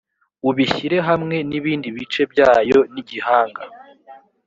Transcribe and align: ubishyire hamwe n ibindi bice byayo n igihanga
ubishyire 0.49 0.97
hamwe 1.07 1.37
n 1.49 1.51
ibindi 1.59 1.87
bice 1.95 2.21
byayo 2.31 2.79
n 2.93 2.95
igihanga 3.01 3.63